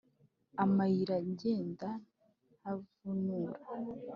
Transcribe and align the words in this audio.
Amayira 0.63 1.15
ngenda 1.29 1.89
ntavunura. 2.57 3.57